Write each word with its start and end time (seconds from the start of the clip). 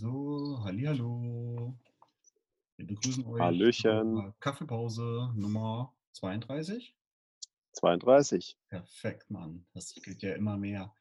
So, 0.00 0.60
hallihallo. 0.62 1.76
Wir 2.76 2.86
begrüßen 2.86 3.26
euch 3.26 3.40
Hallöchen. 3.40 4.32
Kaffeepause 4.38 5.32
Nummer 5.34 5.92
32. 6.12 6.94
32. 7.72 8.56
Perfekt, 8.68 9.28
Mann. 9.28 9.66
Das 9.74 9.92
geht 9.96 10.22
ja 10.22 10.34
immer 10.34 10.56
mehr. 10.56 10.94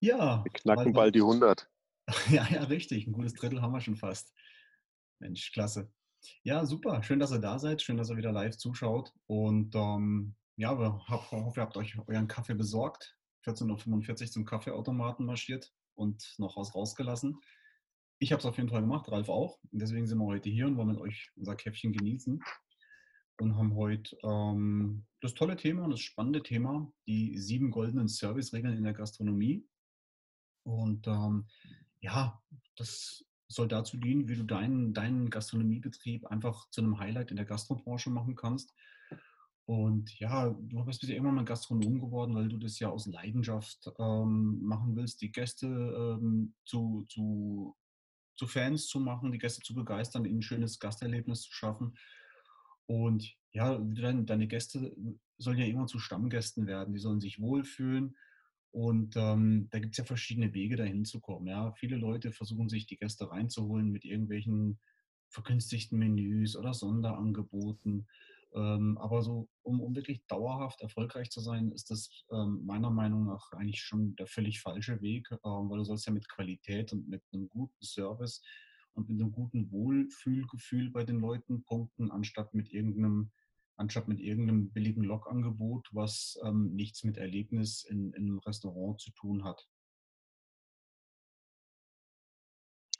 Ja, 0.00 0.44
Wir 0.44 0.50
knacken 0.50 0.86
also, 0.86 0.92
bald 0.92 1.14
die 1.14 1.20
100. 1.20 1.70
ja, 2.30 2.48
ja, 2.50 2.64
richtig. 2.64 3.06
Ein 3.06 3.12
gutes 3.12 3.34
Drittel 3.34 3.62
haben 3.62 3.70
wir 3.70 3.80
schon 3.80 3.94
fast. 3.94 4.34
Mensch, 5.20 5.52
klasse. 5.52 5.88
Ja, 6.42 6.66
super. 6.66 7.00
Schön, 7.04 7.20
dass 7.20 7.30
ihr 7.30 7.38
da 7.38 7.60
seid. 7.60 7.80
Schön, 7.80 7.96
dass 7.96 8.10
ihr 8.10 8.16
wieder 8.16 8.32
live 8.32 8.56
zuschaut. 8.56 9.12
Und 9.28 9.72
ähm, 9.76 10.34
ja, 10.56 10.76
wir 10.76 10.98
hab, 11.06 11.30
hoffe, 11.30 11.60
ihr 11.60 11.62
habt 11.62 11.76
euch 11.76 11.96
euren 12.08 12.26
Kaffee 12.26 12.54
besorgt. 12.54 13.16
14.45 13.44 14.20
Uhr 14.20 14.26
zum 14.32 14.44
Kaffeeautomaten 14.44 15.24
marschiert 15.24 15.72
und 15.94 16.34
noch 16.38 16.56
was 16.56 16.74
rausgelassen. 16.74 17.40
Ich 18.18 18.32
habe 18.32 18.40
es 18.40 18.46
auf 18.46 18.56
jeden 18.56 18.68
Fall 18.68 18.80
gemacht, 18.80 19.10
Ralf 19.10 19.28
auch. 19.28 19.58
Und 19.70 19.82
deswegen 19.82 20.06
sind 20.06 20.18
wir 20.18 20.26
heute 20.26 20.48
hier 20.48 20.66
und 20.66 20.76
wollen 20.76 20.88
mit 20.88 20.98
euch 20.98 21.30
unser 21.36 21.56
Käffchen 21.56 21.92
genießen. 21.92 22.40
Und 23.40 23.56
haben 23.56 23.74
heute 23.74 24.16
ähm, 24.22 25.04
das 25.20 25.34
tolle 25.34 25.56
Thema 25.56 25.84
und 25.84 25.90
das 25.90 26.00
spannende 26.00 26.42
Thema, 26.42 26.92
die 27.06 27.36
sieben 27.36 27.72
goldenen 27.72 28.08
Service-Regeln 28.08 28.76
in 28.76 28.84
der 28.84 28.92
Gastronomie. 28.92 29.66
Und 30.62 31.06
ähm, 31.08 31.46
ja, 32.00 32.40
das 32.76 33.24
soll 33.48 33.68
dazu 33.68 33.96
dienen, 33.96 34.28
wie 34.28 34.36
du 34.36 34.44
deinen, 34.44 34.94
deinen 34.94 35.30
Gastronomiebetrieb 35.30 36.26
einfach 36.26 36.68
zu 36.70 36.80
einem 36.80 36.98
Highlight 36.98 37.30
in 37.30 37.36
der 37.36 37.44
Gastrobranche 37.44 38.10
machen 38.10 38.36
kannst. 38.36 38.72
Und 39.66 40.18
ja, 40.18 40.50
du 40.50 40.84
bist 40.84 41.02
ja 41.02 41.14
irgendwann 41.14 41.36
mal 41.36 41.44
Gastronom 41.44 41.98
geworden, 41.98 42.34
weil 42.34 42.48
du 42.48 42.58
das 42.58 42.78
ja 42.78 42.90
aus 42.90 43.06
Leidenschaft 43.06 43.90
ähm, 43.98 44.60
machen 44.62 44.94
willst, 44.94 45.22
die 45.22 45.32
Gäste 45.32 45.66
ähm, 45.66 46.54
zu, 46.64 47.06
zu, 47.08 47.74
zu 48.36 48.46
Fans 48.46 48.86
zu 48.86 49.00
machen, 49.00 49.32
die 49.32 49.38
Gäste 49.38 49.62
zu 49.62 49.74
begeistern, 49.74 50.24
ihnen 50.24 50.38
ein 50.38 50.42
schönes 50.42 50.78
Gasterlebnis 50.78 51.42
zu 51.42 51.52
schaffen. 51.52 51.96
Und 52.86 53.34
ja, 53.52 53.78
deine, 53.78 54.46
Gäste 54.46 54.94
sollen 55.38 55.58
ja 55.58 55.66
immer 55.66 55.86
zu 55.86 55.98
Stammgästen 55.98 56.66
werden, 56.66 56.92
die 56.92 57.00
sollen 57.00 57.20
sich 57.20 57.40
wohlfühlen. 57.40 58.16
Und 58.72 59.16
ähm, 59.16 59.68
da 59.70 59.78
gibt 59.78 59.92
es 59.92 59.98
ja 59.98 60.04
verschiedene 60.04 60.52
Wege, 60.52 60.76
dahin 60.76 61.04
zu 61.04 61.20
kommen. 61.20 61.46
Ja. 61.46 61.72
Viele 61.72 61.96
Leute 61.96 62.32
versuchen 62.32 62.68
sich 62.68 62.86
die 62.86 62.96
Gäste 62.96 63.30
reinzuholen 63.30 63.90
mit 63.90 64.04
irgendwelchen 64.04 64.80
vergünstigten 65.28 65.98
Menüs 65.98 66.56
oder 66.56 66.74
Sonderangeboten. 66.74 68.08
Ähm, 68.54 68.96
aber 68.98 69.22
so, 69.22 69.48
um, 69.62 69.80
um, 69.80 69.96
wirklich 69.96 70.24
dauerhaft 70.26 70.80
erfolgreich 70.80 71.30
zu 71.30 71.40
sein, 71.40 71.72
ist 71.72 71.90
das 71.90 72.08
ähm, 72.30 72.64
meiner 72.64 72.90
Meinung 72.90 73.24
nach 73.24 73.50
eigentlich 73.52 73.80
schon 73.80 74.14
der 74.14 74.28
völlig 74.28 74.60
falsche 74.60 75.00
Weg, 75.00 75.28
ähm, 75.32 75.68
weil 75.68 75.78
du 75.78 75.84
sollst 75.84 76.06
ja 76.06 76.12
mit 76.12 76.28
Qualität 76.28 76.92
und 76.92 77.08
mit 77.08 77.22
einem 77.32 77.48
guten 77.48 77.84
Service 77.84 78.42
und 78.94 79.08
mit 79.08 79.20
einem 79.20 79.32
guten 79.32 79.72
Wohlfühlgefühl 79.72 80.90
bei 80.90 81.02
den 81.02 81.18
Leuten 81.18 81.64
punkten, 81.64 82.12
anstatt 82.12 82.54
mit 82.54 82.72
irgendeinem, 82.72 83.32
anstatt 83.76 84.06
mit 84.06 84.20
irgendeinem 84.20 84.70
billigen 84.70 85.02
Lokangebot, 85.02 85.88
was 85.92 86.38
ähm, 86.44 86.74
nichts 86.74 87.02
mit 87.02 87.16
Erlebnis 87.16 87.82
in, 87.82 88.12
in 88.12 88.22
einem 88.22 88.38
Restaurant 88.38 89.00
zu 89.00 89.10
tun 89.10 89.42
hat. 89.42 89.68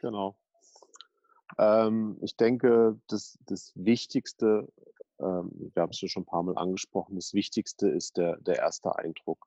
Genau. 0.01 0.37
Ähm, 1.59 2.19
ich 2.23 2.37
denke, 2.37 3.01
das, 3.07 3.39
das 3.47 3.73
Wichtigste 3.77 4.69
ähm, 5.20 5.51
wir 5.75 5.83
haben 5.83 5.91
es 5.91 6.01
ja 6.01 6.09
schon 6.09 6.23
ein 6.23 6.27
paar 6.27 6.43
Mal 6.43 6.57
angesprochen, 6.57 7.17
das 7.17 7.33
Wichtigste 7.34 7.89
ist 7.89 8.17
der, 8.17 8.39
der 8.41 8.57
erste 8.57 8.97
Eindruck. 8.97 9.47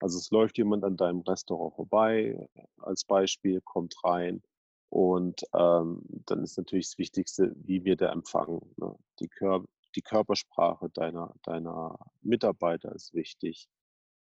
Also 0.00 0.18
es 0.18 0.30
läuft 0.30 0.58
jemand 0.58 0.84
an 0.84 0.96
deinem 0.96 1.20
Restaurant 1.20 1.74
vorbei, 1.74 2.48
als 2.78 3.04
Beispiel, 3.04 3.60
kommt 3.60 3.94
rein 4.04 4.42
und 4.90 5.42
ähm, 5.54 6.02
dann 6.26 6.42
ist 6.42 6.58
natürlich 6.58 6.88
das 6.88 6.98
Wichtigste, 6.98 7.54
wie 7.56 7.84
wird 7.84 8.00
er 8.00 8.12
empfangen. 8.12 8.60
Ne? 8.76 8.94
Die, 9.20 9.28
Kör 9.28 9.64
die 9.94 10.02
Körpersprache 10.02 10.90
deiner, 10.90 11.34
deiner 11.44 11.98
Mitarbeiter 12.20 12.94
ist 12.94 13.14
wichtig. 13.14 13.68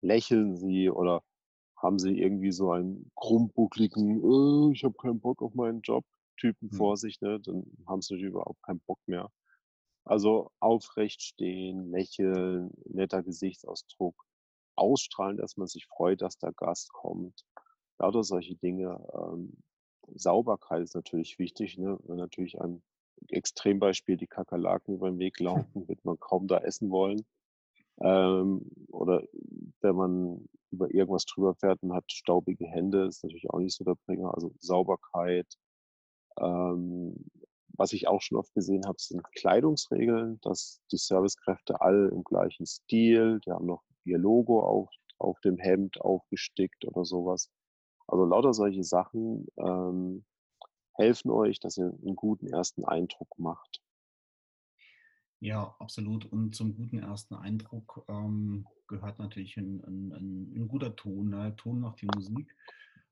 Lächeln 0.01 0.55
sie 0.55 0.89
oder 0.89 1.23
haben 1.75 1.97
sie 1.97 2.19
irgendwie 2.19 2.51
so 2.51 2.71
einen 2.71 3.11
krummbuckligen, 3.15 4.21
äh, 4.21 4.73
ich 4.73 4.83
habe 4.83 4.95
keinen 4.95 5.21
Bock 5.21 5.41
auf 5.41 5.53
meinen 5.53 5.81
Job 5.81 6.05
Typen 6.37 6.69
hm. 6.69 6.77
vor 6.77 6.97
sich, 6.97 7.19
ne? 7.21 7.39
dann 7.39 7.65
haben 7.87 8.01
sie 8.01 8.13
natürlich 8.13 8.33
überhaupt 8.33 8.61
keinen 8.63 8.81
Bock 8.81 8.99
mehr. 9.07 9.29
Also 10.09 10.49
aufrecht 10.59 11.21
stehen, 11.21 11.91
lächeln, 11.91 12.71
netter 12.85 13.21
Gesichtsausdruck, 13.21 14.15
ausstrahlen, 14.75 15.37
dass 15.37 15.55
man 15.55 15.67
sich 15.67 15.85
freut, 15.85 16.23
dass 16.23 16.39
der 16.39 16.51
Gast 16.51 16.91
kommt. 16.93 17.45
Lauter 17.99 18.23
solche 18.23 18.55
Dinge. 18.55 18.99
Ähm, 19.13 19.61
Sauberkeit 20.15 20.81
ist 20.81 20.95
natürlich 20.95 21.37
wichtig. 21.37 21.77
Ne? 21.77 21.99
Wenn 22.05 22.17
natürlich 22.17 22.59
ein 22.59 22.81
Extrembeispiel 23.27 24.17
die 24.17 24.25
Kakerlaken 24.25 24.95
über 24.95 25.11
den 25.11 25.19
Weg 25.19 25.39
laufen, 25.39 25.87
wird 25.87 26.03
man 26.03 26.19
kaum 26.19 26.47
da 26.47 26.57
essen 26.57 26.89
wollen. 26.89 27.23
Ähm, 28.01 28.67
oder 28.87 29.27
wenn 29.81 29.95
man 29.95 30.49
über 30.71 30.91
irgendwas 30.91 31.25
drüber 31.25 31.53
fährt 31.53 31.83
und 31.83 31.93
hat 31.93 32.11
staubige 32.11 32.65
Hände, 32.65 33.05
ist 33.05 33.23
natürlich 33.23 33.51
auch 33.51 33.59
nicht 33.59 33.75
so 33.75 33.83
der 33.83 33.95
Bringer. 34.07 34.33
Also 34.33 34.55
Sauberkeit, 34.59 35.53
ähm, 36.39 37.29
was 37.79 37.93
ich 37.93 38.09
auch 38.09 38.21
schon 38.21 38.37
oft 38.37 38.53
gesehen 38.53 38.85
habe, 38.85 38.97
sind 38.99 39.23
Kleidungsregeln, 39.31 40.39
dass 40.41 40.81
die 40.91 40.97
Servicekräfte 40.97 41.79
alle 41.79 42.09
im 42.09 42.25
gleichen 42.25 42.65
Stil, 42.65 43.39
die 43.45 43.51
haben 43.51 43.65
noch 43.65 43.83
ihr 44.03 44.17
Logo 44.17 44.61
auf, 44.61 44.89
auf 45.17 45.39
dem 45.39 45.57
Hemd 45.57 46.01
aufgestickt 46.01 46.83
oder 46.83 47.05
sowas. 47.05 47.49
Also 48.05 48.25
lauter 48.25 48.53
solche 48.53 48.83
Sachen 48.83 49.47
ähm, 49.57 50.25
helfen 50.95 51.31
euch, 51.31 51.61
dass 51.61 51.77
ihr 51.77 51.85
einen 51.85 52.17
guten 52.17 52.47
ersten 52.47 52.83
Eindruck 52.83 53.39
macht. 53.39 53.81
Ja, 55.39 55.73
absolut. 55.79 56.25
Und 56.25 56.53
zum 56.55 56.75
guten 56.75 56.99
ersten 56.99 57.35
Eindruck 57.35 58.03
ähm, 58.09 58.67
gehört 58.87 59.19
natürlich 59.19 59.55
ein, 59.55 59.81
ein, 59.85 60.53
ein, 60.53 60.67
guter 60.67 60.97
Ton. 60.97 61.29
Ne? 61.29 61.55
Ton 61.55 61.79
macht 61.79 62.01
die 62.01 62.07
Musik 62.13 62.53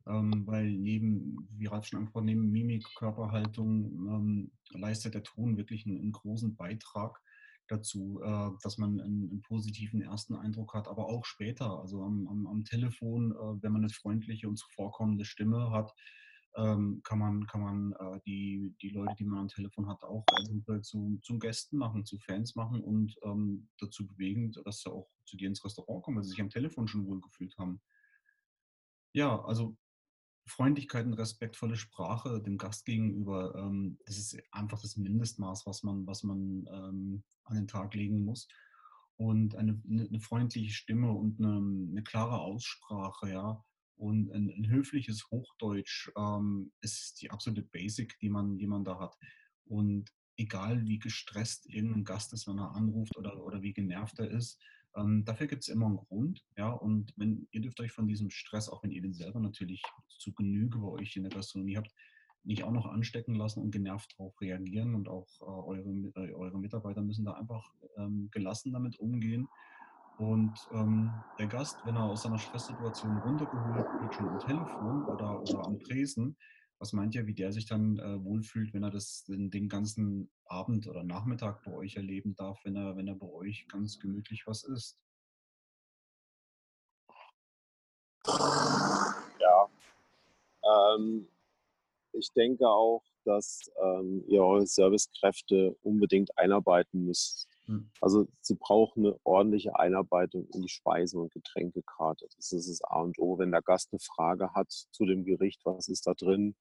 ähm, 0.07 0.43
weil 0.45 0.71
neben, 0.71 1.47
wie 1.51 1.67
Ralf 1.67 1.85
schon 1.85 1.99
angesprochen, 1.99 2.25
neben 2.25 2.51
Mimik, 2.51 2.85
Körperhaltung 2.95 3.85
ähm, 4.07 4.51
leistet 4.71 5.13
der 5.13 5.23
Ton 5.23 5.57
wirklich 5.57 5.85
einen, 5.85 5.99
einen 5.99 6.11
großen 6.11 6.55
Beitrag 6.55 7.21
dazu, 7.67 8.21
äh, 8.23 8.49
dass 8.63 8.77
man 8.77 8.99
einen, 8.99 9.29
einen, 9.29 9.41
positiven 9.41 10.01
ersten 10.01 10.35
Eindruck 10.35 10.73
hat, 10.73 10.87
aber 10.87 11.07
auch 11.07 11.25
später, 11.25 11.79
also 11.79 12.03
am, 12.03 12.27
am, 12.27 12.47
am 12.47 12.63
Telefon, 12.63 13.31
äh, 13.31 13.61
wenn 13.63 13.71
man 13.71 13.83
eine 13.83 13.89
freundliche 13.89 14.47
und 14.47 14.57
zuvorkommende 14.57 15.25
Stimme 15.25 15.71
hat, 15.71 15.93
ähm, 16.55 17.01
kann 17.03 17.19
man, 17.19 17.45
kann 17.45 17.61
man 17.61 17.93
äh, 17.93 18.19
die, 18.25 18.75
die 18.81 18.89
Leute, 18.89 19.15
die 19.19 19.25
man 19.25 19.39
am 19.39 19.47
Telefon 19.47 19.87
hat, 19.87 20.03
auch 20.03 20.25
zu, 20.81 21.19
zu 21.21 21.39
Gästen 21.39 21.77
machen, 21.77 22.05
zu 22.05 22.17
Fans 22.17 22.55
machen 22.55 22.81
und 22.81 23.15
ähm, 23.23 23.69
dazu 23.79 24.07
bewegen, 24.07 24.51
dass 24.65 24.81
sie 24.81 24.91
auch 24.91 25.07
zu 25.25 25.37
dir 25.37 25.47
ins 25.49 25.63
Restaurant 25.63 26.03
kommen, 26.03 26.17
weil 26.17 26.23
sie 26.23 26.31
sich 26.31 26.41
am 26.41 26.49
Telefon 26.49 26.87
schon 26.87 27.05
wohl 27.05 27.21
gefühlt 27.21 27.55
haben. 27.57 27.79
Ja, 29.13 29.39
also 29.43 29.77
Freundlichkeit 30.47 31.05
und 31.05 31.13
respektvolle 31.13 31.75
Sprache 31.75 32.41
dem 32.41 32.57
Gast 32.57 32.85
gegenüber, 32.85 33.55
ähm, 33.55 33.97
das 34.05 34.17
ist 34.17 34.37
einfach 34.51 34.81
das 34.81 34.97
Mindestmaß, 34.97 35.65
was 35.65 35.83
man, 35.83 36.07
was 36.07 36.23
man 36.23 36.67
ähm, 36.71 37.23
an 37.43 37.55
den 37.55 37.67
Tag 37.67 37.93
legen 37.93 38.23
muss. 38.23 38.47
Und 39.17 39.55
eine, 39.55 39.81
eine 39.89 40.19
freundliche 40.19 40.73
Stimme 40.73 41.11
und 41.11 41.39
eine, 41.39 41.57
eine, 41.57 42.03
klare 42.03 42.39
Aussprache, 42.39 43.31
ja, 43.31 43.63
und 43.95 44.31
ein, 44.31 44.49
ein 44.49 44.69
höfliches 44.69 45.25
Hochdeutsch 45.31 46.11
ähm, 46.15 46.71
ist 46.81 47.21
die 47.21 47.31
absolute 47.31 47.63
Basic, 47.63 48.17
die 48.19 48.29
man, 48.29 48.57
die 48.57 48.67
man 48.67 48.83
da 48.83 48.99
hat. 48.99 49.17
Und 49.65 50.11
egal 50.37 50.85
wie 50.85 50.99
gestresst 50.99 51.67
irgendein 51.67 52.03
Gast 52.03 52.31
ist, 52.33 52.47
wenn 52.47 52.59
er 52.59 52.75
anruft 52.75 53.17
oder, 53.17 53.43
oder 53.43 53.63
wie 53.63 53.73
genervt 53.73 54.19
er 54.19 54.29
ist, 54.29 54.61
ähm, 54.97 55.23
dafür 55.25 55.47
gibt 55.47 55.63
es 55.63 55.69
immer 55.69 55.85
einen 55.85 55.97
Grund, 55.97 56.45
ja, 56.57 56.69
und 56.69 57.13
wenn 57.17 57.47
ihr 57.51 57.61
dürft 57.61 57.79
euch 57.79 57.91
von 57.91 58.07
diesem 58.07 58.29
Stress, 58.29 58.69
auch 58.69 58.83
wenn 58.83 58.91
ihr 58.91 59.01
den 59.01 59.13
selber 59.13 59.39
natürlich 59.39 59.81
zu 60.09 60.33
Genüge 60.33 60.79
bei 60.79 60.87
euch 60.87 61.15
in 61.15 61.23
der 61.23 61.31
Gastronomie 61.31 61.77
habt, 61.77 61.93
nicht 62.43 62.63
auch 62.63 62.71
noch 62.71 62.85
anstecken 62.85 63.35
lassen 63.35 63.61
und 63.61 63.71
genervt 63.71 64.15
darauf 64.17 64.39
reagieren 64.41 64.95
und 64.95 65.09
auch 65.09 65.27
äh, 65.41 65.45
eure, 65.45 65.89
äh, 66.15 66.33
eure 66.33 66.57
Mitarbeiter 66.57 67.01
müssen 67.01 67.25
da 67.25 67.33
einfach 67.33 67.73
ähm, 67.97 68.29
gelassen 68.31 68.71
damit 68.71 68.99
umgehen. 68.99 69.47
Und 70.17 70.57
ähm, 70.71 71.11
der 71.37 71.47
Gast, 71.47 71.77
wenn 71.85 71.95
er 71.95 72.05
aus 72.05 72.23
seiner 72.23 72.39
Stresssituation 72.39 73.17
runtergeholt 73.17 73.85
wird, 74.01 74.15
schon 74.15 74.29
am 74.29 74.39
Telefon 74.39 75.05
oder, 75.05 75.41
oder 75.41 75.67
am 75.67 75.79
Tresen, 75.79 76.35
was 76.79 76.93
meint 76.93 77.15
ihr, 77.15 77.25
wie 77.25 77.33
der 77.33 77.51
sich 77.51 77.65
dann 77.65 77.97
äh, 77.99 78.23
wohlfühlt, 78.23 78.73
wenn 78.73 78.83
er 78.83 78.91
das 78.91 79.23
den, 79.23 79.49
den, 79.49 79.67
ganzen 79.67 80.29
Abend 80.45 80.87
oder 80.87 81.03
Nachmittag 81.03 81.63
bei 81.63 81.73
euch 81.73 81.95
erleben 81.95 82.35
darf, 82.35 82.59
wenn 82.63 82.75
er, 82.75 82.95
wenn 82.95 83.07
er 83.07 83.15
bei 83.15 83.27
euch 83.27 83.67
ganz 83.67 83.99
gemütlich 83.99 84.45
was 84.45 84.63
isst? 84.63 84.99
Ja, 89.39 89.69
ähm, 90.63 91.27
ich 92.11 92.31
denke 92.33 92.67
auch, 92.67 93.03
dass 93.23 93.71
ähm, 93.81 94.23
ihr 94.27 94.43
eure 94.43 94.67
Servicekräfte 94.67 95.75
unbedingt 95.83 96.37
einarbeiten 96.37 97.05
müsst. 97.05 97.47
Hm. 97.67 97.89
Also 98.01 98.27
sie 98.41 98.55
brauchen 98.55 99.05
eine 99.05 99.19
ordentliche 99.23 99.77
Einarbeitung 99.77 100.47
in 100.53 100.61
die 100.61 100.69
Speise- 100.69 101.19
und 101.19 101.31
Getränkekarte. 101.33 102.27
Das 102.35 102.51
ist 102.51 102.69
das 102.69 102.81
A 102.83 103.01
und 103.01 103.19
O. 103.19 103.37
Wenn 103.37 103.51
der 103.51 103.61
Gast 103.61 103.89
eine 103.91 103.99
Frage 103.99 104.53
hat 104.53 104.71
zu 104.71 105.05
dem 105.05 105.25
Gericht, 105.25 105.61
was 105.65 105.87
ist 105.87 106.07
da 106.07 106.13
drin, 106.13 106.55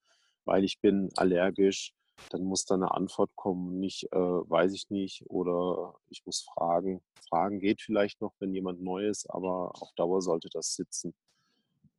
weil 0.44 0.64
ich 0.64 0.80
bin 0.80 1.10
allergisch, 1.16 1.94
dann 2.30 2.42
muss 2.42 2.64
da 2.64 2.74
eine 2.74 2.92
Antwort 2.92 3.30
kommen, 3.36 3.78
nicht 3.78 4.10
äh, 4.12 4.18
weiß 4.18 4.72
ich 4.72 4.90
nicht 4.90 5.24
oder 5.28 5.94
ich 6.08 6.24
muss 6.24 6.46
fragen. 6.54 7.02
Fragen 7.28 7.60
geht 7.60 7.82
vielleicht 7.82 8.20
noch, 8.20 8.32
wenn 8.38 8.54
jemand 8.54 8.80
neu 8.80 9.06
ist, 9.06 9.28
aber 9.28 9.72
auf 9.80 9.92
Dauer 9.96 10.22
sollte 10.22 10.48
das 10.50 10.74
sitzen. 10.74 11.14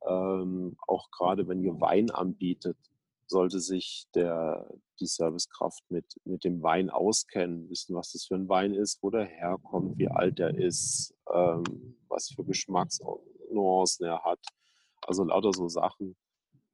Ähm, 0.06 0.76
auch 0.86 1.10
gerade 1.10 1.46
wenn 1.48 1.62
ihr 1.62 1.80
Wein 1.80 2.10
anbietet, 2.10 2.76
sollte 3.28 3.60
sich 3.60 4.06
der, 4.14 4.68
die 5.00 5.06
Servicekraft 5.06 5.82
mit, 5.90 6.06
mit 6.24 6.44
dem 6.44 6.62
Wein 6.62 6.90
auskennen, 6.90 7.68
wissen, 7.68 7.94
was 7.94 8.12
das 8.12 8.24
für 8.24 8.34
ein 8.34 8.48
Wein 8.48 8.74
ist, 8.74 9.02
wo 9.02 9.10
der 9.10 9.24
herkommt, 9.24 9.98
wie 9.98 10.08
alt 10.08 10.40
er 10.40 10.56
ist, 10.56 11.14
ähm, 11.32 11.96
was 12.08 12.30
für 12.30 12.44
Geschmacksnuancen 12.44 14.06
er 14.06 14.24
hat. 14.24 14.40
Also 15.02 15.24
lauter 15.24 15.52
so 15.52 15.68
Sachen. 15.68 16.16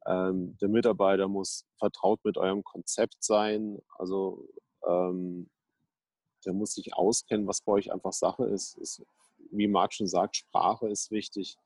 Ähm, 0.06 0.56
der 0.60 0.68
Mitarbeiter 0.68 1.28
muss 1.28 1.64
vertraut 1.78 2.20
mit 2.24 2.36
eurem 2.36 2.62
Konzept 2.62 3.22
sein. 3.22 3.78
Also 3.98 4.46
ähm, 4.86 5.50
der 6.44 6.52
muss 6.52 6.74
sich 6.74 6.94
auskennen, 6.94 7.46
was 7.46 7.62
bei 7.62 7.72
euch 7.72 7.92
einfach 7.92 8.12
Sache 8.12 8.44
ist. 8.44 8.76
ist. 8.78 9.02
Wie 9.50 9.68
Marc 9.68 9.94
schon 9.94 10.06
sagt, 10.06 10.36
Sprache 10.36 10.88
ist 10.88 11.10
wichtig. 11.10 11.56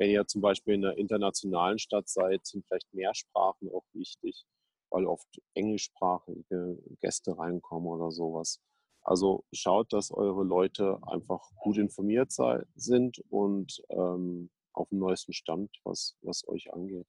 Wenn 0.00 0.08
ihr 0.08 0.26
zum 0.26 0.40
Beispiel 0.40 0.72
in 0.72 0.84
einer 0.86 0.96
internationalen 0.96 1.78
Stadt 1.78 2.08
seid, 2.08 2.46
sind 2.46 2.64
vielleicht 2.66 2.90
mehr 2.94 3.14
Sprachen 3.14 3.68
auch 3.68 3.84
wichtig, 3.92 4.46
weil 4.88 5.04
oft 5.04 5.28
englischsprachige 5.52 6.78
Gäste 7.02 7.36
reinkommen 7.36 7.86
oder 7.86 8.10
sowas. 8.10 8.62
Also 9.02 9.44
schaut, 9.52 9.92
dass 9.92 10.10
eure 10.10 10.42
Leute 10.42 10.98
einfach 11.06 11.42
gut 11.56 11.76
informiert 11.76 12.32
sind 12.74 13.22
und 13.28 13.82
ähm, 13.90 14.48
auf 14.72 14.88
dem 14.88 15.00
neuesten 15.00 15.34
Stand, 15.34 15.70
was, 15.84 16.16
was 16.22 16.48
euch 16.48 16.72
angeht. 16.72 17.06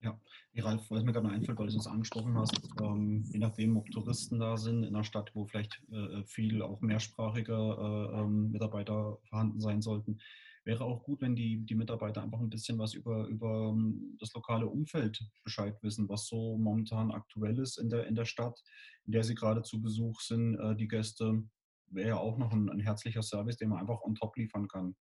Ja, 0.00 0.20
hey 0.54 0.62
Ralf, 0.62 0.90
was 0.90 1.04
mir 1.04 1.12
gerade 1.12 1.28
noch 1.28 1.34
einfällt, 1.34 1.56
weil 1.56 1.68
du 1.68 1.76
es 1.76 1.86
angesprochen 1.86 2.36
hast, 2.36 2.68
ähm, 2.82 3.22
je 3.30 3.38
nachdem, 3.38 3.76
ob 3.76 3.88
Touristen 3.92 4.40
da 4.40 4.56
sind 4.56 4.82
in 4.82 4.96
einer 4.96 5.04
Stadt, 5.04 5.30
wo 5.34 5.46
vielleicht 5.46 5.80
äh, 5.92 6.24
viel 6.24 6.62
auch 6.62 6.80
mehrsprachige 6.80 7.52
äh, 7.54 8.20
ähm, 8.20 8.50
Mitarbeiter 8.50 9.18
vorhanden 9.28 9.60
sein 9.60 9.80
sollten, 9.80 10.18
wäre 10.66 10.84
auch 10.84 11.04
gut, 11.04 11.20
wenn 11.20 11.36
die, 11.36 11.64
die 11.64 11.76
Mitarbeiter 11.76 12.22
einfach 12.22 12.40
ein 12.40 12.50
bisschen 12.50 12.78
was 12.78 12.92
über, 12.92 13.26
über 13.28 13.70
ähm, 13.70 14.16
das 14.18 14.34
lokale 14.34 14.66
Umfeld 14.66 15.24
Bescheid 15.44 15.80
wissen, 15.82 16.08
was 16.08 16.26
so 16.26 16.58
momentan 16.58 17.12
aktuell 17.12 17.58
ist 17.60 17.78
in 17.78 17.88
der, 17.88 18.06
in 18.06 18.16
der 18.16 18.24
Stadt, 18.24 18.60
in 19.04 19.12
der 19.12 19.22
sie 19.22 19.36
gerade 19.36 19.62
zu 19.62 19.80
Besuch 19.80 20.20
sind. 20.20 20.58
Äh, 20.58 20.74
die 20.74 20.88
Gäste 20.88 21.44
wäre 21.86 22.08
ja 22.08 22.16
auch 22.18 22.36
noch 22.36 22.52
ein, 22.52 22.68
ein 22.68 22.80
herzlicher 22.80 23.22
Service, 23.22 23.56
den 23.56 23.68
man 23.68 23.78
einfach 23.78 24.02
on 24.02 24.16
top 24.16 24.36
liefern 24.36 24.66
kann. 24.66 24.96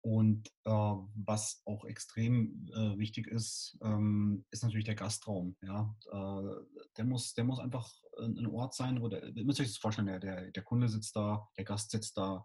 Und 0.00 0.48
äh, 0.64 0.70
was 0.70 1.62
auch 1.64 1.84
extrem 1.84 2.68
äh, 2.74 2.98
wichtig 2.98 3.28
ist, 3.28 3.78
ähm, 3.82 4.44
ist 4.50 4.64
natürlich 4.64 4.86
der 4.86 4.94
Gastraum. 4.96 5.56
Ja? 5.62 5.94
Äh, 6.10 6.64
der, 6.96 7.04
muss, 7.04 7.34
der 7.34 7.44
muss 7.44 7.60
einfach 7.60 7.92
ein 8.20 8.46
Ort 8.46 8.74
sein, 8.74 9.00
wo 9.00 9.08
der, 9.08 9.24
ihr 9.24 9.48
euch 9.48 9.56
das 9.56 9.76
vorstellen, 9.76 10.06
der, 10.06 10.18
der, 10.18 10.50
der 10.50 10.62
Kunde 10.64 10.88
sitzt 10.88 11.14
da, 11.14 11.48
der 11.56 11.64
Gast 11.64 11.92
sitzt 11.92 12.16
da 12.16 12.44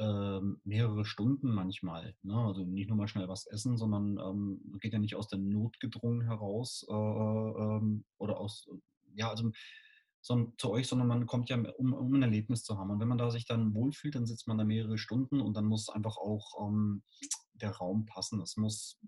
ähm, 0.00 0.60
mehrere 0.64 1.04
Stunden 1.04 1.50
manchmal. 1.50 2.14
Ne? 2.22 2.34
Also 2.34 2.64
nicht 2.64 2.88
nur 2.88 2.96
mal 2.96 3.08
schnell 3.08 3.28
was 3.28 3.46
essen, 3.46 3.76
sondern 3.76 4.18
ähm, 4.18 4.78
geht 4.80 4.92
ja 4.92 4.98
nicht 4.98 5.14
aus 5.14 5.28
der 5.28 5.38
Not 5.38 5.78
gedrungen 5.78 6.22
heraus 6.22 6.86
äh, 6.88 6.92
ähm, 6.92 8.04
oder 8.18 8.38
aus, 8.38 8.68
ja, 9.14 9.28
also 9.28 9.50
sondern, 10.22 10.54
zu 10.58 10.70
euch, 10.70 10.86
sondern 10.86 11.08
man 11.08 11.26
kommt 11.26 11.50
ja, 11.50 11.56
um, 11.56 11.92
um, 11.92 12.14
ein 12.14 12.22
Erlebnis 12.22 12.64
zu 12.64 12.78
haben. 12.78 12.90
Und 12.90 13.00
wenn 13.00 13.08
man 13.08 13.18
da 13.18 13.30
sich 13.30 13.44
dann 13.44 13.74
wohlfühlt, 13.74 14.14
dann 14.14 14.26
sitzt 14.26 14.48
man 14.48 14.58
da 14.58 14.64
mehrere 14.64 14.98
Stunden 14.98 15.40
und 15.40 15.54
dann 15.54 15.66
muss 15.66 15.88
einfach 15.88 16.16
auch 16.16 16.66
ähm, 16.66 17.02
der 17.54 17.70
Raum 17.72 18.06
passen. 18.06 18.40
Es 18.40 18.56
muss 18.56 18.98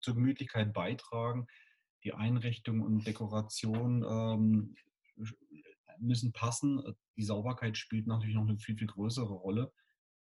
zur 0.00 0.14
Gemütlichkeit 0.14 0.72
beitragen. 0.72 1.46
Die 2.04 2.12
Einrichtung 2.12 2.80
und 2.80 3.06
Dekoration 3.06 4.04
ähm, 4.08 4.74
müssen 5.98 6.32
passen. 6.32 6.82
Die 7.16 7.24
Sauberkeit 7.24 7.76
spielt 7.76 8.06
natürlich 8.06 8.34
noch 8.36 8.48
eine 8.48 8.58
viel, 8.58 8.76
viel 8.76 8.86
größere 8.86 9.32
Rolle, 9.32 9.72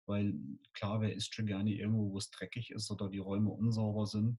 weil 0.06 0.38
klar, 0.72 1.00
wer 1.00 1.14
isst 1.14 1.34
schon 1.34 1.46
gerne 1.46 1.72
irgendwo, 1.72 2.12
wo 2.12 2.18
es 2.18 2.30
dreckig 2.30 2.70
ist 2.70 2.90
oder 2.90 3.08
die 3.08 3.18
Räume 3.18 3.50
unsauber 3.50 4.06
sind. 4.06 4.38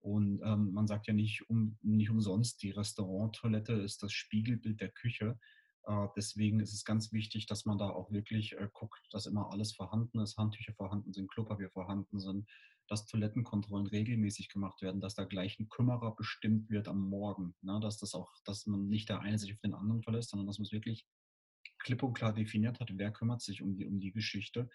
Und 0.00 0.40
ähm, 0.44 0.72
man 0.72 0.86
sagt 0.86 1.06
ja 1.06 1.12
nicht, 1.12 1.48
um, 1.50 1.76
nicht 1.82 2.10
umsonst, 2.10 2.62
die 2.62 2.70
Restauranttoilette 2.70 3.72
ist 3.72 4.02
das 4.02 4.12
Spiegelbild 4.12 4.80
der 4.80 4.90
Küche. 4.90 5.38
Äh, 5.84 6.06
deswegen 6.16 6.60
ist 6.60 6.72
es 6.72 6.84
ganz 6.84 7.12
wichtig, 7.12 7.46
dass 7.46 7.64
man 7.64 7.78
da 7.78 7.90
auch 7.90 8.10
wirklich 8.12 8.52
äh, 8.52 8.68
guckt, 8.72 9.00
dass 9.10 9.26
immer 9.26 9.50
alles 9.50 9.72
vorhanden 9.72 10.20
ist, 10.20 10.36
Handtücher 10.36 10.72
vorhanden 10.74 11.12
sind, 11.12 11.30
Klopapier 11.30 11.70
vorhanden 11.70 12.20
sind, 12.20 12.48
dass 12.86 13.06
Toilettenkontrollen 13.06 13.86
regelmäßig 13.86 14.48
gemacht 14.48 14.80
werden, 14.82 15.00
dass 15.00 15.14
da 15.14 15.24
gleich 15.24 15.58
ein 15.58 15.68
Kümmerer 15.68 16.14
bestimmt 16.14 16.70
wird 16.70 16.88
am 16.88 17.00
Morgen. 17.00 17.54
Ne? 17.60 17.78
Dass 17.80 17.98
das 17.98 18.14
auch, 18.14 18.32
dass 18.44 18.66
man 18.66 18.88
nicht 18.88 19.08
der 19.08 19.20
eine 19.20 19.38
sich 19.38 19.52
auf 19.52 19.60
den 19.60 19.74
anderen 19.74 20.02
verlässt, 20.02 20.30
sondern 20.30 20.46
dass 20.46 20.58
man 20.58 20.66
es 20.66 20.72
wirklich 20.72 21.06
klipp 21.78 22.02
und 22.02 22.14
klar 22.14 22.32
definiert 22.32 22.80
hat, 22.80 22.90
wer 22.96 23.12
kümmert 23.12 23.42
sich 23.42 23.62
um 23.62 23.76
die, 23.76 23.86
um 23.86 24.00
die 24.00 24.12
Geschichte, 24.12 24.68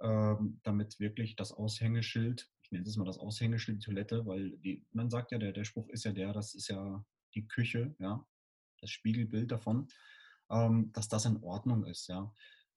damit 0.00 1.00
wirklich 1.00 1.34
das 1.34 1.52
Aushängeschild 1.52 2.48
ich 2.68 2.72
nenne 2.72 2.86
es 2.86 2.96
mal 2.96 3.06
das 3.06 3.18
Aushängeschild, 3.18 3.82
Toilette, 3.82 4.26
weil 4.26 4.58
die, 4.58 4.84
man 4.92 5.08
sagt 5.08 5.32
ja, 5.32 5.38
der, 5.38 5.52
der 5.52 5.64
Spruch 5.64 5.88
ist 5.88 6.04
ja 6.04 6.12
der, 6.12 6.34
das 6.34 6.54
ist 6.54 6.68
ja 6.68 7.02
die 7.34 7.48
Küche, 7.48 7.96
ja, 7.98 8.22
das 8.82 8.90
Spiegelbild 8.90 9.50
davon, 9.50 9.88
ähm, 10.50 10.92
dass 10.92 11.08
das 11.08 11.24
in 11.24 11.42
Ordnung 11.42 11.86
ist, 11.86 12.08
ja. 12.08 12.30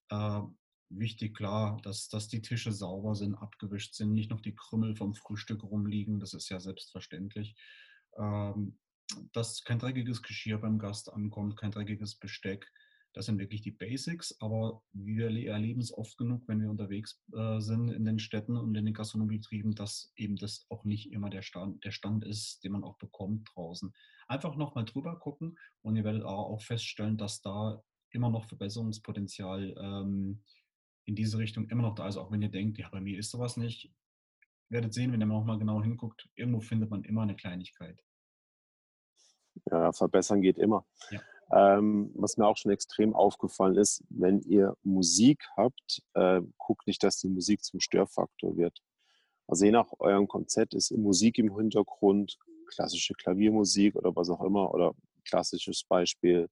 Äh, 0.09 0.43
wichtig, 0.89 1.35
klar, 1.35 1.77
dass, 1.83 2.07
dass 2.07 2.29
die 2.29 2.41
Tische 2.41 2.71
sauber 2.71 3.15
sind, 3.15 3.35
abgewischt 3.35 3.93
sind, 3.93 4.13
nicht 4.13 4.31
noch 4.31 4.39
die 4.39 4.55
Krümmel 4.55 4.95
vom 4.95 5.13
Frühstück 5.13 5.61
rumliegen, 5.61 6.21
das 6.21 6.33
ist 6.33 6.47
ja 6.47 6.61
selbstverständlich. 6.61 7.55
Ähm, 8.17 8.79
dass 9.33 9.65
kein 9.65 9.79
dreckiges 9.79 10.21
Geschirr 10.21 10.59
beim 10.59 10.79
Gast 10.79 11.11
ankommt, 11.11 11.57
kein 11.57 11.71
dreckiges 11.71 12.15
Besteck, 12.15 12.71
das 13.13 13.25
sind 13.25 13.39
wirklich 13.39 13.61
die 13.61 13.71
Basics, 13.71 14.35
aber 14.39 14.81
wir 14.93 15.25
erleben 15.25 15.81
es 15.81 15.93
oft 15.93 16.17
genug, 16.17 16.47
wenn 16.47 16.61
wir 16.61 16.69
unterwegs 16.69 17.21
äh, 17.33 17.59
sind 17.59 17.89
in 17.89 18.05
den 18.05 18.19
Städten 18.19 18.55
und 18.55 18.75
in 18.75 18.85
den 18.85 18.93
Gastronomiebetrieben, 18.93 19.75
dass 19.75 20.13
eben 20.15 20.37
das 20.37 20.65
auch 20.69 20.85
nicht 20.85 21.11
immer 21.11 21.29
der 21.29 21.41
Stand, 21.41 21.83
der 21.83 21.91
Stand 21.91 22.25
ist, 22.25 22.63
den 22.63 22.71
man 22.71 22.83
auch 22.83 22.97
bekommt 22.97 23.49
draußen. 23.53 23.93
Einfach 24.27 24.55
nochmal 24.55 24.85
drüber 24.85 25.19
gucken 25.19 25.57
und 25.81 25.97
ihr 25.97 26.05
werdet 26.05 26.23
auch 26.23 26.61
feststellen, 26.61 27.17
dass 27.17 27.41
da 27.41 27.83
immer 28.11 28.29
noch 28.29 28.45
Verbesserungspotenzial 28.45 29.75
ähm, 29.77 30.43
in 31.05 31.15
diese 31.15 31.37
Richtung 31.37 31.67
immer 31.69 31.83
noch 31.83 31.95
da 31.95 32.07
ist, 32.07 32.17
auch 32.17 32.31
wenn 32.31 32.41
ihr 32.41 32.49
denkt, 32.49 32.77
ja, 32.77 32.87
bei 32.89 33.01
mir 33.01 33.19
ist 33.19 33.31
sowas 33.31 33.57
nicht. 33.57 33.91
Werdet 34.69 34.93
sehen, 34.93 35.11
wenn 35.11 35.21
ihr 35.21 35.25
nochmal 35.25 35.59
genau 35.59 35.83
hinguckt, 35.83 36.29
irgendwo 36.35 36.61
findet 36.61 36.89
man 36.89 37.03
immer 37.03 37.23
eine 37.23 37.35
Kleinigkeit. 37.35 38.01
Ja, 39.69 39.91
verbessern 39.91 40.41
geht 40.41 40.57
immer. 40.57 40.85
Ja. 41.09 41.19
Ähm, 41.53 42.11
was 42.15 42.37
mir 42.37 42.47
auch 42.47 42.57
schon 42.57 42.71
extrem 42.71 43.13
aufgefallen 43.13 43.75
ist, 43.75 44.03
wenn 44.09 44.41
ihr 44.41 44.75
Musik 44.83 45.43
habt, 45.57 46.01
äh, 46.13 46.41
guckt 46.57 46.87
nicht, 46.87 47.03
dass 47.03 47.17
die 47.17 47.27
Musik 47.27 47.63
zum 47.63 47.79
Störfaktor 47.79 48.55
wird. 48.55 48.81
Also 49.47 49.65
je 49.65 49.71
nach 49.71 49.87
eurem 49.99 50.27
Konzept 50.27 50.73
ist 50.73 50.91
Musik 50.91 51.37
im 51.37 51.55
Hintergrund, 51.55 52.37
klassische 52.67 53.13
Klaviermusik 53.13 53.95
oder 53.95 54.15
was 54.15 54.29
auch 54.29 54.41
immer, 54.41 54.73
oder 54.73 54.93
klassisches 55.25 55.83
Beispiel 55.83 56.47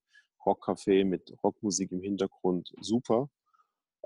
Rockcafé 0.46 1.06
mit 1.06 1.34
Rockmusik 1.44 1.91
im 1.91 2.01
Hintergrund, 2.01 2.74
super. 2.82 3.29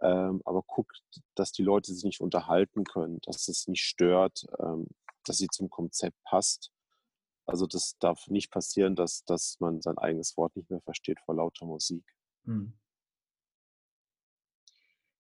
Ähm, 0.02 0.42
aber 0.46 0.64
guckt, 0.64 1.02
dass 1.36 1.52
die 1.52 1.64
Leute 1.64 1.94
sich 1.94 2.04
nicht 2.04 2.22
unterhalten 2.22 2.84
können, 2.84 3.20
dass 3.24 3.48
es 3.48 3.68
nicht 3.68 3.84
stört, 3.84 4.46
ähm, 4.60 4.88
dass 5.26 5.38
sie 5.38 5.48
zum 5.48 5.70
Konzept 5.70 6.18
passt. 6.24 6.72
Also 7.46 7.68
das 7.68 7.98
darf 8.00 8.28
nicht 8.28 8.52
passieren, 8.52 8.96
dass, 8.96 9.24
dass 9.26 9.60
man 9.60 9.82
sein 9.82 9.98
eigenes 9.98 10.38
Wort 10.38 10.56
nicht 10.56 10.70
mehr 10.70 10.82
versteht 10.82 11.20
vor 11.26 11.36
lauter 11.36 11.66
Musik. 11.66 12.04
Hm. 12.46 12.74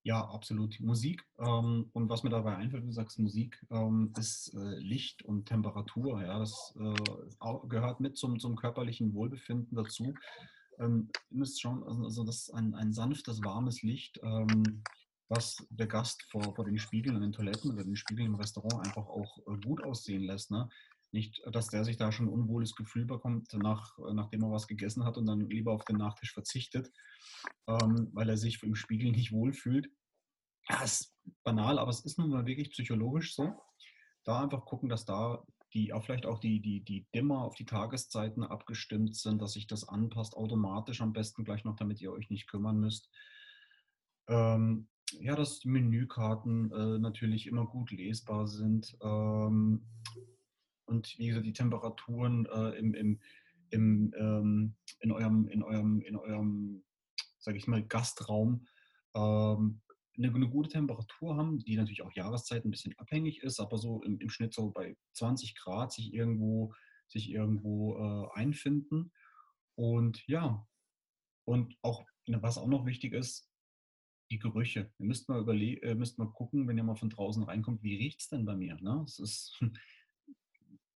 Ja, 0.05 0.21
absolut. 0.27 0.77
Musik. 0.81 1.25
Ähm, 1.39 1.89
und 1.93 2.09
was 2.09 2.23
mir 2.23 2.29
dabei 2.29 2.57
einfällt, 2.57 2.83
du 2.83 2.91
sagst 2.91 3.19
Musik, 3.19 3.65
ähm, 3.71 4.13
ist 4.17 4.53
äh, 4.53 4.77
Licht 4.79 5.23
und 5.23 5.45
Temperatur. 5.45 6.21
Ja, 6.21 6.39
das 6.39 6.75
äh, 6.77 7.67
gehört 7.69 8.01
mit 8.01 8.17
zum, 8.17 8.37
zum 8.37 8.57
körperlichen 8.57 9.13
Wohlbefinden 9.13 9.77
dazu. 9.77 10.13
Ähm, 10.79 11.09
ihr 11.29 11.37
müsst 11.37 11.65
also, 11.65 11.85
also 11.85 12.23
das 12.25 12.35
ist 12.35 12.53
ein, 12.53 12.73
ein 12.73 12.91
sanftes, 12.91 13.41
warmes 13.43 13.81
Licht, 13.81 14.19
ähm, 14.23 14.83
was 15.29 15.65
der 15.69 15.87
Gast 15.87 16.23
vor, 16.23 16.53
vor 16.53 16.65
den 16.65 16.77
Spiegeln 16.77 17.15
in 17.15 17.21
den 17.21 17.31
Toiletten 17.31 17.71
oder 17.71 17.85
den 17.85 17.95
Spiegeln 17.95 18.27
im 18.27 18.35
Restaurant 18.35 18.85
einfach 18.85 19.07
auch 19.07 19.37
äh, 19.47 19.57
gut 19.65 19.83
aussehen 19.85 20.23
lässt. 20.23 20.51
Ne? 20.51 20.67
Nicht, 21.13 21.41
dass 21.51 21.67
der 21.67 21.85
sich 21.85 21.97
da 21.97 22.11
schon 22.11 22.25
ein 22.25 22.33
unwohles 22.33 22.75
Gefühl 22.75 23.05
bekommt, 23.05 23.53
nach, 23.53 23.97
nachdem 24.13 24.43
er 24.43 24.51
was 24.51 24.67
gegessen 24.67 25.05
hat 25.05 25.17
und 25.17 25.27
dann 25.27 25.49
lieber 25.49 25.71
auf 25.71 25.85
den 25.85 25.97
Nachtisch 25.97 26.33
verzichtet, 26.33 26.91
ähm, 27.67 28.09
weil 28.13 28.29
er 28.29 28.37
sich 28.37 28.61
im 28.63 28.75
Spiegel 28.75 29.11
nicht 29.11 29.31
wohlfühlt. 29.31 29.89
Ja, 30.69 30.83
ist 30.83 31.15
banal, 31.43 31.77
aber 31.77 31.91
es 31.91 32.03
ist 32.03 32.17
nun 32.17 32.29
mal 32.29 32.45
wirklich 32.45 32.71
psychologisch 32.71 33.35
so. 33.35 33.61
Da 34.23 34.41
einfach 34.41 34.65
gucken, 34.65 34.89
dass 34.89 35.05
da 35.05 35.43
die 35.73 35.91
auch 35.91 36.03
vielleicht 36.03 36.25
auch 36.25 36.39
die, 36.39 36.61
die, 36.61 36.83
die 36.83 37.07
Dimmer 37.15 37.41
auf 37.41 37.55
die 37.55 37.65
Tageszeiten 37.65 38.43
abgestimmt 38.43 39.15
sind, 39.15 39.41
dass 39.41 39.53
sich 39.53 39.67
das 39.67 39.87
anpasst, 39.87 40.35
automatisch 40.35 41.01
am 41.01 41.13
besten 41.13 41.43
gleich 41.43 41.63
noch, 41.63 41.75
damit 41.75 41.99
ihr 42.01 42.11
euch 42.11 42.29
nicht 42.29 42.47
kümmern 42.47 42.79
müsst. 42.79 43.09
Ähm, 44.27 44.87
ja, 45.19 45.35
dass 45.35 45.65
Menükarten 45.65 46.71
äh, 46.71 46.99
natürlich 46.99 47.47
immer 47.47 47.65
gut 47.65 47.91
lesbar 47.91 48.47
sind. 48.47 48.95
Ähm, 49.01 49.85
und 50.93 51.17
wie 51.17 51.27
gesagt, 51.27 51.45
die 51.45 51.53
Temperaturen 51.53 52.45
äh, 52.45 52.77
im, 52.77 52.93
im, 52.93 53.19
im, 53.71 54.13
ähm, 54.15 54.75
in 54.99 55.11
eurem, 55.11 55.47
in 55.47 55.63
eurem, 55.63 56.01
in 56.01 56.15
eurem, 56.15 56.83
sage 57.39 57.57
ich 57.57 57.67
mal, 57.67 57.83
Gastraum 57.83 58.67
ähm, 59.15 59.81
eine, 60.15 60.27
eine, 60.27 60.49
gute 60.49 60.69
Temperatur 60.69 61.35
haben, 61.35 61.57
die 61.57 61.75
natürlich 61.75 62.03
auch 62.03 62.13
Jahreszeit 62.13 62.63
ein 62.63 62.69
bisschen 62.69 62.95
abhängig 62.99 63.41
ist, 63.41 63.59
aber 63.59 63.79
so 63.79 64.03
im, 64.03 64.19
im 64.19 64.29
Schnitt 64.29 64.53
so 64.53 64.69
bei 64.69 64.95
20 65.13 65.55
Grad 65.55 65.91
sich 65.91 66.13
irgendwo, 66.13 66.73
sich 67.07 67.31
irgendwo 67.31 67.97
äh, 67.97 68.39
einfinden. 68.39 69.11
Und 69.75 70.25
ja, 70.27 70.67
und 71.45 71.75
auch, 71.81 72.05
ne, 72.27 72.39
was 72.43 72.59
auch 72.59 72.67
noch 72.67 72.85
wichtig 72.85 73.13
ist, 73.13 73.49
die 74.29 74.37
Gerüche. 74.37 74.91
Ihr 74.99 75.05
müsst 75.07 75.27
mal, 75.27 75.41
überle 75.41 75.81
äh, 75.81 75.95
müsst 75.95 76.19
mal 76.19 76.31
gucken, 76.31 76.67
wenn 76.67 76.77
ihr 76.77 76.83
mal 76.83 76.95
von 76.95 77.09
draußen 77.09 77.41
reinkommt, 77.41 77.81
wie 77.81 77.97
riecht 77.97 78.21
es 78.21 78.29
denn 78.29 78.45
bei 78.45 78.55
mir? 78.55 78.75
Ne? 78.79 79.01
Es 79.05 79.17
ist 79.17 79.59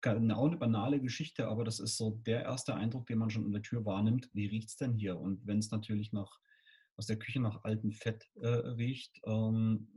auch 0.07 0.45
eine 0.45 0.57
banale 0.57 0.99
Geschichte, 0.99 1.47
aber 1.47 1.63
das 1.63 1.79
ist 1.79 1.97
so 1.97 2.21
der 2.25 2.43
erste 2.43 2.75
Eindruck, 2.75 3.07
den 3.07 3.19
man 3.19 3.29
schon 3.29 3.45
an 3.45 3.51
der 3.51 3.61
Tür 3.61 3.85
wahrnimmt. 3.85 4.29
Wie 4.33 4.47
riecht 4.47 4.69
es 4.69 4.77
denn 4.77 4.93
hier? 4.93 5.19
Und 5.19 5.45
wenn 5.45 5.59
es 5.59 5.71
natürlich 5.71 6.11
nach, 6.13 6.39
aus 6.95 7.07
der 7.07 7.17
Küche 7.17 7.39
nach 7.39 7.63
altem 7.63 7.91
Fett 7.91 8.29
äh, 8.41 8.47
riecht, 8.47 9.21
ähm, 9.25 9.87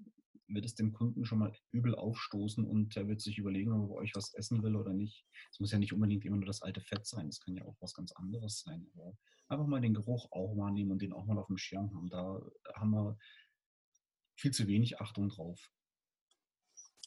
wird 0.49 0.65
es 0.65 0.75
dem 0.75 0.93
Kunden 0.93 1.25
schon 1.25 1.41
mal 1.41 1.53
übel 1.73 1.95
aufstoßen 1.95 2.65
und 2.65 2.97
er 2.97 3.07
wird 3.07 3.21
sich 3.21 3.39
überlegen, 3.39 3.73
ob 3.73 3.83
er 3.83 3.95
bei 3.95 4.01
euch 4.03 4.15
was 4.15 4.33
essen 4.35 4.63
will 4.63 4.77
oder 4.77 4.95
nicht. 4.95 5.27
Es 5.51 5.61
muss 5.61 5.73
ja 5.73 5.79
nicht 5.79 5.93
unbedingt 5.93 6.25
immer 6.25 6.37
nur 6.37 6.47
das 6.47 6.63
alte 6.63 6.81
Fett 6.81 7.07
sein, 7.07 7.29
es 7.29 7.41
kann 7.41 7.55
ja 7.55 7.65
auch 7.65 7.77
was 7.81 7.95
ganz 7.95 8.13
anderes 8.13 8.61
sein. 8.61 8.87
Aber 8.95 9.17
einfach 9.49 9.67
mal 9.67 9.81
den 9.81 9.95
Geruch 9.95 10.33
auch 10.33 10.57
wahrnehmen 10.57 10.91
und 10.91 11.03
den 11.03 11.13
auch 11.13 11.27
mal 11.27 11.39
auf 11.39 11.49
dem 11.49 11.59
Schirm 11.59 11.95
haben. 11.95 12.09
Da 12.09 12.41
haben 12.75 12.91
wir 12.91 13.19
viel 14.37 14.53
zu 14.53 14.67
wenig 14.67 15.01
Achtung 15.01 15.29
drauf. 15.29 15.71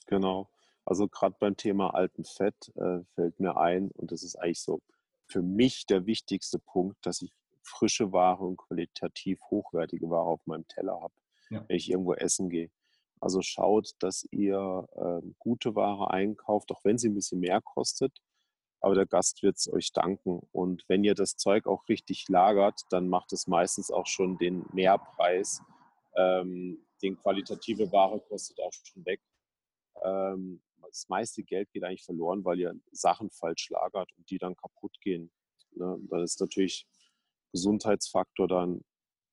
Genau. 0.07 0.49
Also 0.85 1.07
gerade 1.07 1.35
beim 1.39 1.55
Thema 1.57 1.93
alten 1.93 2.25
Fett 2.25 2.71
äh, 2.75 2.99
fällt 3.15 3.39
mir 3.39 3.57
ein, 3.57 3.91
und 3.91 4.11
das 4.11 4.23
ist 4.23 4.35
eigentlich 4.35 4.61
so 4.61 4.81
für 5.27 5.41
mich 5.41 5.85
der 5.85 6.05
wichtigste 6.05 6.59
Punkt, 6.59 6.97
dass 7.05 7.21
ich 7.21 7.31
frische 7.63 8.11
Ware 8.11 8.43
und 8.43 8.57
qualitativ 8.57 9.39
hochwertige 9.49 10.09
Ware 10.09 10.25
auf 10.25 10.45
meinem 10.45 10.67
Teller 10.67 10.99
habe, 10.99 11.13
ja. 11.49 11.63
wenn 11.67 11.77
ich 11.77 11.89
irgendwo 11.89 12.13
essen 12.13 12.49
gehe. 12.49 12.69
Also 13.19 13.41
schaut, 13.41 13.91
dass 13.99 14.27
ihr 14.31 14.87
äh, 14.95 15.27
gute 15.37 15.75
Ware 15.75 16.09
einkauft, 16.09 16.71
auch 16.71 16.83
wenn 16.83 16.97
sie 16.97 17.09
ein 17.09 17.13
bisschen 17.13 17.39
mehr 17.39 17.61
kostet. 17.61 18.11
Aber 18.79 18.95
der 18.95 19.05
Gast 19.05 19.43
wird 19.43 19.57
es 19.57 19.71
euch 19.71 19.93
danken. 19.93 20.41
Und 20.51 20.83
wenn 20.87 21.03
ihr 21.03 21.13
das 21.13 21.35
Zeug 21.35 21.67
auch 21.67 21.87
richtig 21.87 22.27
lagert, 22.29 22.81
dann 22.89 23.07
macht 23.07 23.31
es 23.31 23.45
meistens 23.45 23.91
auch 23.91 24.07
schon 24.07 24.39
den 24.39 24.65
Mehrpreis. 24.73 25.61
Ähm, 26.15 26.83
den 27.03 27.15
qualitative 27.15 27.91
Ware 27.91 28.19
kostet 28.21 28.59
auch 28.59 28.73
schon 28.73 29.05
weg. 29.05 29.21
Ähm, 30.03 30.63
das 30.91 31.07
meiste 31.09 31.43
Geld 31.43 31.71
geht 31.71 31.83
eigentlich 31.83 32.03
verloren, 32.03 32.43
weil 32.43 32.59
ihr 32.59 32.73
Sachen 32.91 33.31
falsch 33.31 33.69
lagert 33.69 34.11
und 34.17 34.29
die 34.29 34.37
dann 34.37 34.55
kaputt 34.55 34.99
gehen. 35.01 35.31
Ne? 35.75 35.97
Dann 36.09 36.23
ist 36.23 36.39
natürlich 36.39 36.87
Gesundheitsfaktor 37.51 38.47
dann 38.47 38.83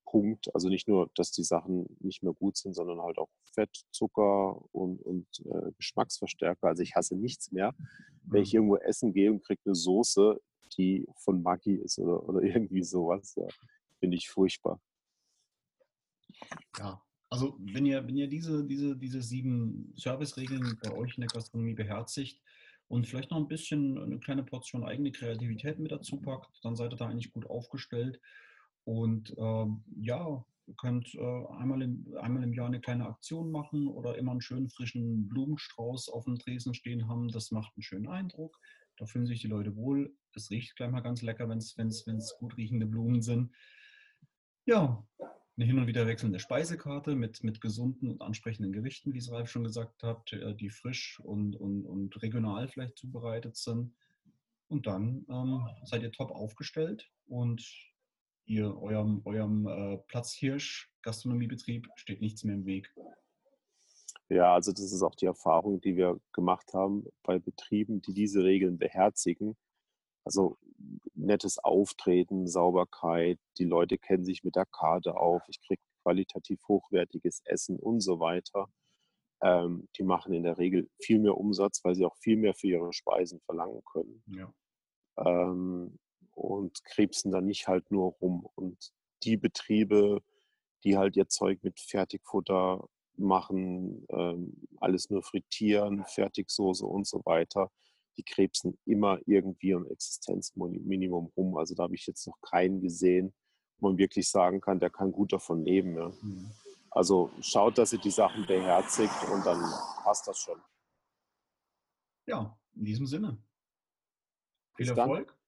Punkt. 0.04 0.54
Also 0.54 0.68
nicht 0.68 0.88
nur, 0.88 1.10
dass 1.14 1.32
die 1.32 1.44
Sachen 1.44 1.86
nicht 2.00 2.22
mehr 2.22 2.32
gut 2.32 2.56
sind, 2.56 2.74
sondern 2.74 3.02
halt 3.02 3.18
auch 3.18 3.28
Fett, 3.52 3.84
Zucker 3.90 4.64
und, 4.72 5.02
und 5.02 5.26
äh, 5.46 5.72
Geschmacksverstärker. 5.76 6.68
Also 6.68 6.82
ich 6.82 6.94
hasse 6.94 7.16
nichts 7.16 7.52
mehr, 7.52 7.74
wenn 8.22 8.42
ich 8.42 8.52
mhm. 8.52 8.58
irgendwo 8.58 8.76
essen 8.76 9.12
gehe 9.12 9.30
und 9.30 9.44
kriege 9.44 9.60
eine 9.66 9.74
Soße, 9.74 10.40
die 10.76 11.06
von 11.16 11.42
Maggi 11.42 11.74
ist 11.74 11.98
oder, 11.98 12.26
oder 12.28 12.42
irgendwie 12.42 12.84
sowas. 12.84 13.34
Ja, 13.36 13.48
Finde 13.98 14.16
ich 14.16 14.30
furchtbar. 14.30 14.80
Ja, 16.78 17.02
also 17.30 17.58
wenn 17.60 17.84
ihr, 17.84 18.06
wenn 18.06 18.16
ihr 18.16 18.28
diese, 18.28 18.64
diese, 18.64 18.96
diese 18.96 19.22
sieben 19.22 19.92
Serviceregeln 19.96 20.78
bei 20.82 20.92
euch 20.92 21.16
in 21.16 21.22
der 21.22 21.28
Gastronomie 21.28 21.74
beherzigt 21.74 22.40
und 22.88 23.06
vielleicht 23.06 23.30
noch 23.30 23.38
ein 23.38 23.48
bisschen 23.48 23.98
eine 23.98 24.18
kleine 24.18 24.42
Portion 24.42 24.84
eigene 24.84 25.12
Kreativität 25.12 25.78
mit 25.78 25.92
dazu 25.92 26.20
packt, 26.20 26.58
dann 26.62 26.74
seid 26.74 26.92
ihr 26.92 26.96
da 26.96 27.06
eigentlich 27.06 27.32
gut 27.32 27.46
aufgestellt. 27.46 28.20
Und 28.84 29.34
ähm, 29.36 29.84
ja, 30.00 30.42
ihr 30.66 30.74
könnt 30.76 31.14
äh, 31.14 31.46
einmal, 31.58 31.82
im, 31.82 32.06
einmal 32.18 32.42
im 32.42 32.54
Jahr 32.54 32.68
eine 32.68 32.80
kleine 32.80 33.06
Aktion 33.06 33.50
machen 33.50 33.88
oder 33.88 34.16
immer 34.16 34.30
einen 34.30 34.40
schönen 34.40 34.70
frischen 34.70 35.28
Blumenstrauß 35.28 36.08
auf 36.08 36.24
dem 36.24 36.38
Tresen 36.38 36.72
stehen 36.72 37.08
haben. 37.08 37.28
Das 37.28 37.50
macht 37.50 37.76
einen 37.76 37.82
schönen 37.82 38.08
Eindruck. 38.08 38.58
Da 38.96 39.04
fühlen 39.04 39.26
sich 39.26 39.42
die 39.42 39.48
Leute 39.48 39.76
wohl. 39.76 40.14
Es 40.34 40.50
riecht 40.50 40.76
gleich 40.76 40.90
mal 40.90 41.00
ganz 41.00 41.20
lecker, 41.20 41.48
wenn 41.48 41.58
es 41.58 42.36
gut 42.38 42.56
riechende 42.56 42.86
Blumen 42.86 43.20
sind. 43.20 43.52
Ja, 44.64 45.06
eine 45.58 45.66
hin 45.66 45.78
und 45.78 45.88
wieder 45.88 46.06
wechselnde 46.06 46.38
Speisekarte 46.38 47.16
mit, 47.16 47.42
mit 47.42 47.60
gesunden 47.60 48.08
und 48.08 48.22
ansprechenden 48.22 48.72
Gerichten, 48.72 49.12
wie 49.12 49.18
es 49.18 49.32
Ralf 49.32 49.50
schon 49.50 49.64
gesagt 49.64 50.04
hat, 50.04 50.32
äh, 50.32 50.54
die 50.54 50.70
frisch 50.70 51.20
und, 51.24 51.56
und, 51.56 51.84
und 51.84 52.22
regional 52.22 52.68
vielleicht 52.68 52.96
zubereitet 52.96 53.56
sind. 53.56 53.92
Und 54.68 54.86
dann 54.86 55.26
ähm, 55.28 55.66
seid 55.82 56.02
ihr 56.02 56.12
top 56.12 56.30
aufgestellt 56.30 57.10
und 57.26 57.66
ihr, 58.44 58.76
eurem, 58.80 59.22
eurem 59.24 59.66
äh, 59.66 59.98
Platzhirsch 60.06 60.92
Gastronomiebetrieb 61.02 61.88
steht 61.96 62.20
nichts 62.20 62.44
mehr 62.44 62.54
im 62.54 62.64
Weg. 62.66 62.94
Ja, 64.28 64.54
also 64.54 64.72
das 64.72 64.92
ist 64.92 65.02
auch 65.02 65.14
die 65.14 65.26
Erfahrung, 65.26 65.80
die 65.80 65.96
wir 65.96 66.20
gemacht 66.32 66.72
haben 66.72 67.04
bei 67.22 67.38
Betrieben, 67.38 68.00
die 68.02 68.12
diese 68.12 68.44
Regeln 68.44 68.78
beherzigen. 68.78 69.56
Also 70.28 70.58
nettes 71.14 71.58
Auftreten, 71.58 72.46
Sauberkeit, 72.46 73.38
die 73.56 73.64
Leute 73.64 73.96
kennen 73.96 74.26
sich 74.26 74.44
mit 74.44 74.56
der 74.56 74.66
Karte 74.66 75.16
auf, 75.16 75.42
ich 75.48 75.58
kriege 75.66 75.80
qualitativ 76.02 76.60
hochwertiges 76.68 77.40
Essen 77.46 77.78
und 77.78 78.00
so 78.00 78.20
weiter. 78.20 78.68
Ähm, 79.40 79.88
die 79.96 80.02
machen 80.02 80.34
in 80.34 80.42
der 80.42 80.58
Regel 80.58 80.90
viel 81.00 81.18
mehr 81.18 81.38
Umsatz, 81.38 81.82
weil 81.82 81.94
sie 81.94 82.04
auch 82.04 82.16
viel 82.18 82.36
mehr 82.36 82.52
für 82.52 82.66
ihre 82.66 82.92
Speisen 82.92 83.40
verlangen 83.40 83.80
können. 83.90 84.22
Ja. 84.26 84.52
Ähm, 85.16 85.98
und 86.32 86.84
krebsen 86.84 87.32
dann 87.32 87.46
nicht 87.46 87.66
halt 87.66 87.90
nur 87.90 88.12
rum. 88.20 88.46
Und 88.54 88.92
die 89.22 89.38
Betriebe, 89.38 90.20
die 90.84 90.98
halt 90.98 91.16
ihr 91.16 91.28
Zeug 91.28 91.62
mit 91.62 91.80
Fertigfutter 91.80 92.86
machen, 93.16 94.04
ähm, 94.10 94.60
alles 94.76 95.08
nur 95.08 95.22
frittieren, 95.22 96.04
Fertigsoße 96.04 96.84
und 96.84 97.06
so 97.06 97.22
weiter, 97.24 97.70
die 98.18 98.24
krebsen 98.24 98.78
immer 98.84 99.18
irgendwie 99.26 99.74
am 99.74 99.86
Existenzminimum 99.86 101.32
rum. 101.36 101.56
Also 101.56 101.74
da 101.74 101.84
habe 101.84 101.94
ich 101.94 102.06
jetzt 102.06 102.26
noch 102.26 102.38
keinen 102.42 102.80
gesehen, 102.80 103.32
wo 103.78 103.88
man 103.88 103.98
wirklich 103.98 104.28
sagen 104.28 104.60
kann, 104.60 104.80
der 104.80 104.90
kann 104.90 105.12
gut 105.12 105.32
davon 105.32 105.64
leben. 105.64 105.96
Ja. 105.96 106.08
Mhm. 106.20 106.50
Also 106.90 107.30
schaut, 107.40 107.78
dass 107.78 107.92
ihr 107.92 108.00
die 108.00 108.10
Sachen 108.10 108.46
beherzigt 108.46 109.14
und 109.32 109.46
dann 109.46 109.60
passt 110.02 110.26
das 110.26 110.38
schon. 110.38 110.60
Ja, 112.26 112.58
in 112.74 112.84
diesem 112.84 113.06
Sinne. 113.06 113.42
Viel 114.76 114.88
Erfolg. 114.88 115.38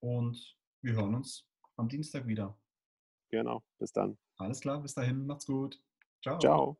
Und 0.00 0.58
wir 0.82 0.94
hören 0.94 1.14
uns 1.14 1.48
am 1.76 1.88
Dienstag 1.88 2.26
wieder. 2.26 2.58
Genau, 3.30 3.62
bis 3.78 3.92
dann. 3.92 4.18
Alles 4.36 4.60
klar, 4.60 4.80
bis 4.82 4.94
dahin, 4.94 5.26
macht's 5.26 5.46
gut. 5.46 5.82
Ciao. 6.22 6.38
Ciao. 6.38 6.78